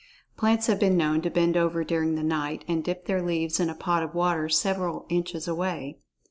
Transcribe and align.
Plants 0.35 0.65
have 0.65 0.79
been 0.79 0.97
known 0.97 1.21
to 1.21 1.29
bend 1.29 1.55
over 1.55 1.83
during 1.83 2.15
the 2.15 2.23
night 2.23 2.65
and 2.67 2.83
dip 2.83 3.05
their 3.05 3.21
leaves 3.21 3.59
in 3.59 3.69
a 3.69 3.75
pot 3.75 4.01
of 4.01 4.15
water 4.15 4.49
several 4.49 5.05
inches 5.09 5.47
away. 5.47 5.99